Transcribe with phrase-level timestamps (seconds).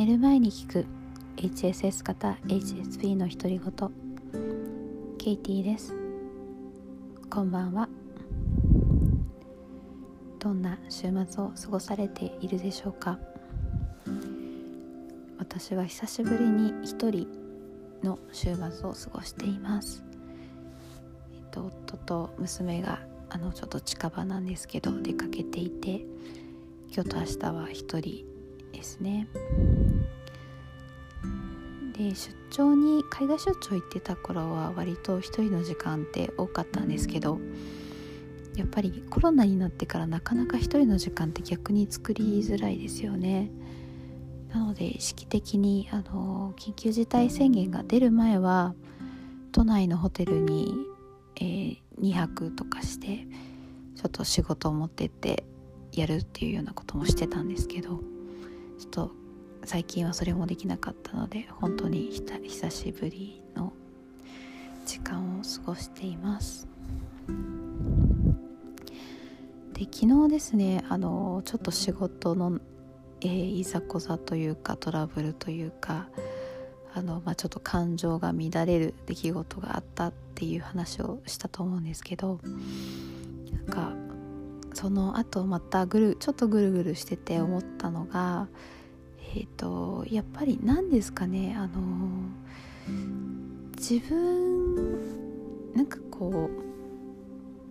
[0.00, 0.86] 寝る前に聞く。
[1.36, 3.90] HSS 型 HSP の独り言。
[5.18, 5.94] ケイティです。
[7.28, 7.86] こんばんは。
[10.38, 13.18] どんな週末を過ごされているでしょうか。
[15.38, 17.28] 私は久しぶりに一人
[18.02, 20.02] の週末を過ごしています。
[21.34, 26.06] えっと夫と娘があのちょっと近場なんですけど出かけていて
[26.90, 28.24] 今日と明日は一人
[28.72, 29.28] ですね。
[31.96, 37.38] で出張に海外出張行ってた頃は割と一人の時間って多かったんですけど
[38.56, 43.50] やっぱりコロナになってからなかなか一人の時間って逆に作りづらいですよね。
[44.52, 48.74] なので意識的にあの緊急事態宣言が出る前は
[49.52, 50.74] 都内のホテルに、
[51.36, 53.26] えー、2泊とかして
[53.94, 55.44] ちょっと仕事を持ってって
[55.92, 58.00] やるっていうようなこともしてたんですけど
[58.78, 59.12] ちょっと
[59.64, 63.72] 最近はそれもできなかったので本当に久しぶりの
[64.86, 66.66] 時間を過ごしています。
[69.74, 72.60] で昨日ですねあのちょっと仕事の、
[73.22, 76.08] えー、いざこざというかトラブルというか
[76.92, 82.40] あの、まあ、ちょっと感情が乱れる出来事があったっていう話をしたと思うんですけど
[83.52, 83.92] なんか
[84.74, 88.48] その後またぐるちょっとぐるぐるしてて思ったのが
[89.34, 91.70] えっ、ー、とやっぱり何ですかねあの
[93.76, 96.50] 自分なんかこ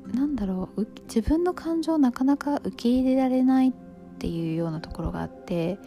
[0.08, 3.74] うなんだろう自分の感情をなかなか受け入れられないっ
[4.18, 5.78] ていうようなところがあって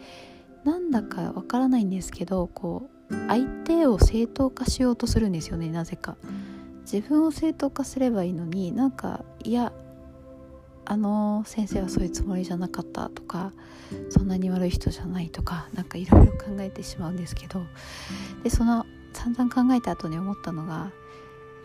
[0.63, 6.17] なんだかわからないんですけどこう相手を正当化しようとするんですよねなぜか。
[6.83, 9.71] 自分を正当化すればいいのになんかいや
[10.85, 13.51] あの先生はそういうつもりじゃなかったとか
[14.09, 17.63] そんなに悪い人じゃないとか何かいろいろ考えてしまうんですけど
[18.43, 20.91] でその散々考えた後に思ったのが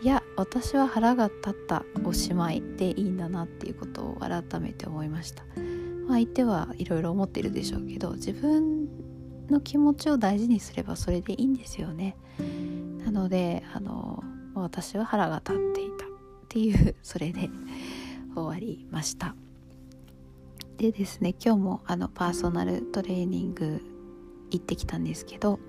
[0.01, 5.43] いや私は腹が立ったおしまいでいいんだなっていうことを改めて思いました、
[6.07, 8.87] まあ、相手はいろいろ思ってるでしょうけど自分
[9.49, 12.15] の気持ちを大事にすればそれでいいんですよね。
[13.03, 16.09] なのであの私は腹が立っていたっ
[16.47, 17.49] ていうそれで。
[18.43, 19.35] 終わりました。
[20.77, 23.81] でですね今日もあのパーソナルトレーニング
[24.49, 25.59] 行ってきたんですけど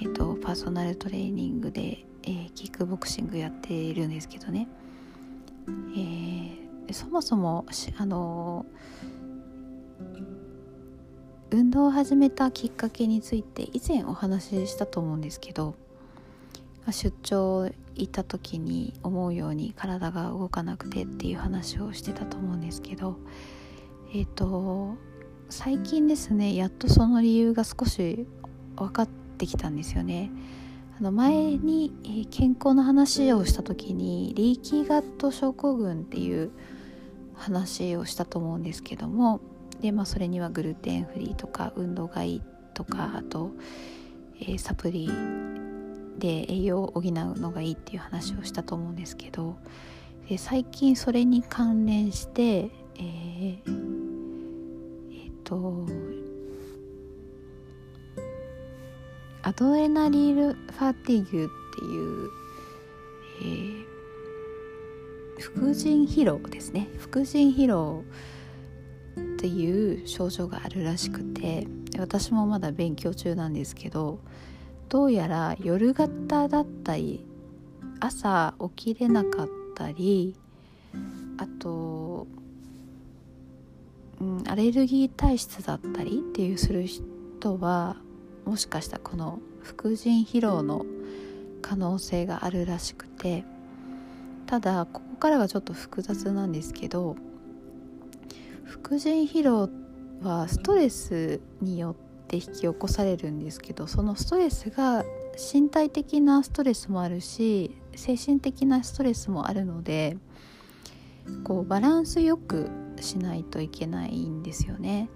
[0.00, 4.68] えっ、ー、とパーソナルトレーニングで、えー、キックボクシングやってるんですけどね、
[5.66, 7.64] えー、そもそも
[7.96, 8.66] あの
[11.50, 15.74] 運動を始めたきっかけについて以前お話ししたと思うんですけど
[16.92, 23.16] 出張行った時に思うように体が動かなくてっていう話をしてたと思うんですけど
[24.12, 24.96] えっ、ー、と
[25.48, 28.26] 最近ですねやっとその理由が少し
[28.76, 29.08] 分かっ
[29.38, 30.30] てきたんですよね。
[30.98, 31.92] あの前に、
[32.30, 36.50] 健康の話をした時にリーキーガット症候群っていう
[37.34, 39.40] 話をしたと思うんですけども
[39.82, 42.42] で、まあ、それにはグルテンフリーとか運動がいい
[42.72, 43.50] とかあと、
[44.40, 45.10] えー、サプリ
[46.18, 49.56] で栄養を補うのがいいっていう話をしたと思うんですけど
[50.28, 53.60] で最近それに関連してえー、
[55.10, 55.86] えー、と
[59.42, 62.30] アドレナリルファティグっていう、
[63.42, 66.88] えー、副腎疲労ですね。
[66.98, 68.02] 副腎疲労
[69.18, 71.66] っていう症状があるらしくて
[71.98, 74.18] 私もまだ勉強中なんですけど
[74.88, 77.24] どうやら夜型だったり
[78.00, 80.36] 朝起きれなかったり
[81.38, 82.26] あと、
[84.20, 87.96] うん、アレルギー体質だったりっていうする人は
[88.44, 90.86] もしかしたらこの副腎疲労の
[91.62, 93.44] 可能性があるらしくて
[94.46, 97.16] ただここからがちょっと複雑なんですけど
[98.64, 99.68] 副腎疲労
[100.22, 105.04] はストレスによってって引き起こされるんですけどそのストレスが
[105.52, 110.18] 身体的なストレスもあるし精神的なストレスもあるので
[111.44, 112.68] こうバランスよく
[113.00, 115.08] しないといけないんですよね。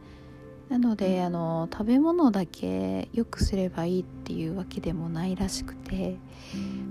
[0.68, 6.16] なのであの食べ物だけ良くすればいいっていうわけでもないらしくて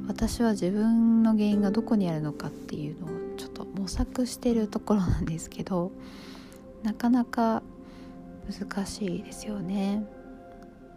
[0.05, 5.93] 私は自分の原因がどこにあるのかっていうのをちょっと模索してるところなんですけど
[6.83, 7.63] なかなか
[8.49, 10.03] 難しいですよね、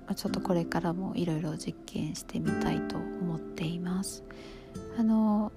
[0.09, 4.25] ま、ちょっとこれからもいろいろ実験してみたいと思っています。
[4.99, 5.53] あの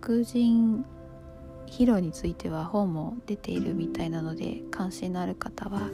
[0.00, 0.84] 副腎
[1.66, 5.90] 疲労については本も出ているみたいなので関心のある方は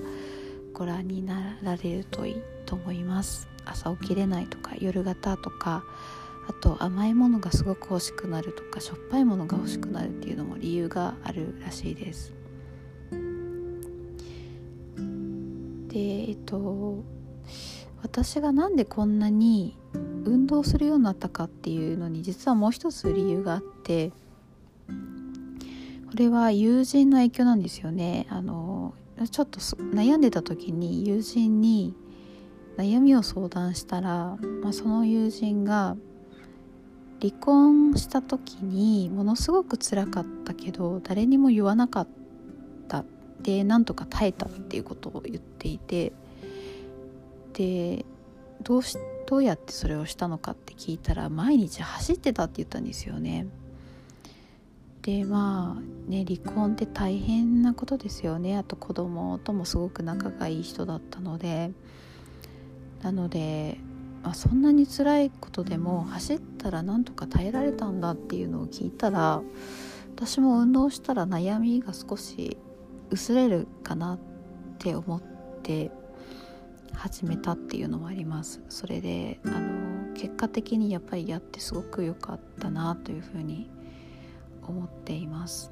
[0.72, 3.48] ご覧になられるといいと思います。
[3.66, 5.84] 朝起きれないとか夜型とか
[6.48, 12.37] あと甘いものがすごく欲しくなるとかしょっぱいものが欲しくなるっていうのも理由があるらしいです。
[15.88, 17.04] でえっと
[18.02, 19.76] 私がなんでこんなに
[20.24, 24.12] 運動するようになったかっていうのに実はもう一つ理由があって
[24.88, 24.92] こ
[26.14, 28.26] れは友人の影響なんですよね。
[28.30, 28.94] あの
[29.30, 31.94] ちょっと悩んでた時に友人に
[32.76, 35.96] 悩みを相談したら、まあ、その友人が
[37.20, 42.08] 離婚した時にものすごく辛かったけど誰にも言わなかっ
[42.86, 43.04] た
[43.42, 46.12] でなんとか耐えたっていうことを言っていて
[47.52, 48.04] で
[48.62, 53.46] どうしどうやってそれをしたのかって聞いたら毎日走ってたって言ったんですよね。
[55.02, 61.70] でまあね離婚って大変なことですよねあと子供ともすごく仲がいい人だったので
[63.02, 63.78] なので、
[64.22, 69.40] まあ、そんなに辛いことでも走ったらなんとか耐えられたんだっていうのを聞いたら
[70.16, 72.58] 私も運動したら悩みが少し
[73.10, 74.18] 薄れるかなっ
[74.78, 75.22] て思っ
[75.62, 75.90] て
[76.92, 78.60] 始めたっていうのもあります。
[78.68, 83.70] それであの結果的にやっぱりやってすごく良かったなというふうに
[84.66, 85.70] 思っています。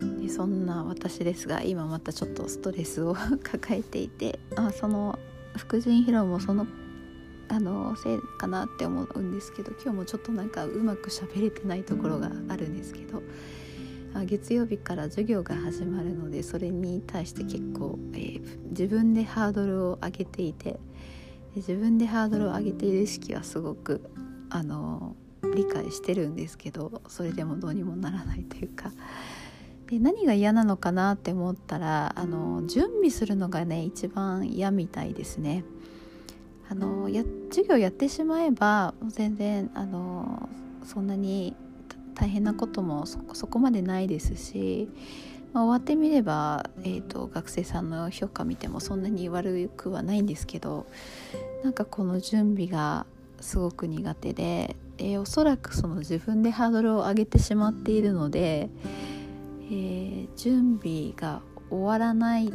[0.00, 5.18] でそんな私ですが今またちょっとストレスを抱えていてあその
[5.56, 6.66] 副腎疲労もその
[7.48, 13.22] あのせいかなって思うんですけど今日もちょっとなんかうまく喋れてないところがあるんですけど
[14.24, 20.78] 月曜日から授業が始まるのでそれに対して結構、えー、自分でハードルを上げていて
[21.56, 24.08] 自分でハードルを上げている意識はすごく
[24.50, 25.16] あの
[25.54, 28.92] 理解してるんですけどそれでもどうにもならないというか
[29.86, 35.64] で何が嫌なのかなって思ったらあの準備するのがね一番嫌みたいですね。
[36.70, 40.48] あのや授業やってしまえば全然あの
[40.82, 41.54] そんなに
[42.14, 44.88] 大変なこともそこまでないですし、
[45.52, 50.86] まあ、終わってみれば、えーと学生さんの評価見てもそんなに悪くはないんですけど
[51.62, 53.06] なんかこの準備が
[53.40, 58.68] すごく苦手でえー、おそらくその自分でハードルを上げてしまっているので、
[59.70, 62.52] えー、準備が終わらない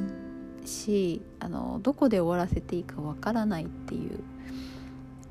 [0.66, 4.20] しあのどこで終わらせていいかわからないっていう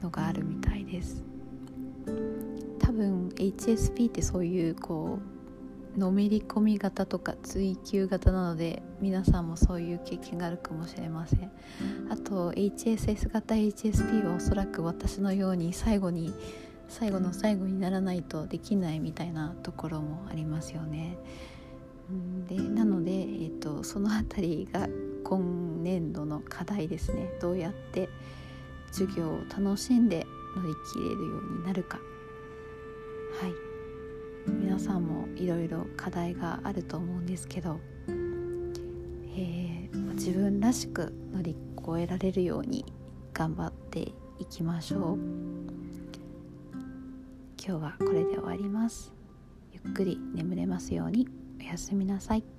[0.02, 1.22] のがあるみたいです。
[2.88, 5.18] 多分 HSP ってそういうこ
[5.94, 11.52] うのめり込み型とか追求型なので皆さんもそういう経験があるかもしれません。
[12.08, 16.32] あと HSS 型 HSP はおそらく私のように最後に
[16.88, 21.18] 最後の最後にならないとできないみたいなところもありますよね。
[22.48, 24.88] でなので、えーと、その辺りが
[25.24, 27.28] 今年度の課題ですね。
[27.38, 28.08] どうやって
[28.92, 30.26] 授業を楽しんで
[30.56, 31.98] 乗り切れるようになるか。
[33.40, 33.54] はい。
[34.48, 42.84] 皆さんもいろいろ課題があると思うんですけど、えー、自分らしく乗り越えられるように
[43.32, 44.00] 頑張って
[44.40, 45.18] いきましょう。
[47.64, 49.12] 今日はこれで終わります。
[49.72, 51.28] ゆっくり眠れますように。
[51.60, 52.57] おやすみなさい。